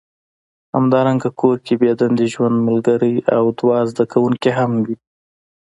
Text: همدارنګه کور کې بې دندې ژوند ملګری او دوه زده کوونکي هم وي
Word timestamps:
همدارنګه 0.75 1.29
کور 1.39 1.57
کې 1.65 1.73
بې 1.81 1.91
دندې 1.99 2.25
ژوند 2.33 2.57
ملګری 2.67 3.15
او 3.35 3.43
دوه 3.59 3.77
زده 3.91 4.05
کوونکي 4.11 4.51
هم 4.57 4.71
وي 4.85 4.95